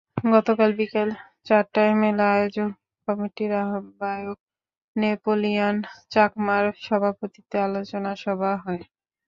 [0.27, 1.09] গতকাল বিকেল
[1.47, 2.71] চারটায় মেলা আয়োজক
[3.07, 4.37] কমিটির আহ্বায়ক
[4.95, 5.75] নেপোলিয়ন
[6.11, 8.81] চাকমার সভাপতিত্বে আলোচনা সভা হয়।